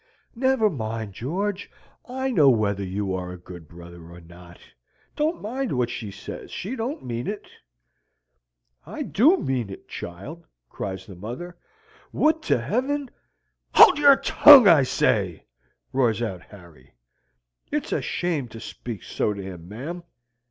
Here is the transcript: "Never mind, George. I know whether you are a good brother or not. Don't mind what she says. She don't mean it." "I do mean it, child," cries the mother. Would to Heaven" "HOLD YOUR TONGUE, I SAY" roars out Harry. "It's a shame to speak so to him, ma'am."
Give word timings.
"Never 0.33 0.67
mind, 0.67 1.13
George. 1.13 1.69
I 2.09 2.31
know 2.31 2.49
whether 2.49 2.83
you 2.83 3.13
are 3.13 3.31
a 3.31 3.37
good 3.37 3.67
brother 3.67 4.09
or 4.09 4.19
not. 4.19 4.57
Don't 5.15 5.43
mind 5.43 5.73
what 5.77 5.91
she 5.91 6.09
says. 6.09 6.49
She 6.49 6.75
don't 6.75 7.05
mean 7.05 7.27
it." 7.27 7.45
"I 8.83 9.03
do 9.03 9.37
mean 9.37 9.69
it, 9.69 9.87
child," 9.87 10.43
cries 10.71 11.05
the 11.05 11.13
mother. 11.13 11.55
Would 12.13 12.41
to 12.49 12.59
Heaven" 12.59 13.11
"HOLD 13.75 13.99
YOUR 13.99 14.15
TONGUE, 14.15 14.67
I 14.71 14.81
SAY" 14.81 15.45
roars 15.93 16.19
out 16.19 16.41
Harry. 16.41 16.93
"It's 17.69 17.91
a 17.91 18.01
shame 18.01 18.47
to 18.47 18.59
speak 18.59 19.03
so 19.03 19.33
to 19.33 19.43
him, 19.43 19.69
ma'am." 19.69 20.01